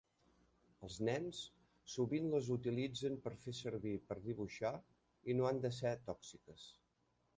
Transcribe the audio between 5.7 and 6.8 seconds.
ser tòxiques.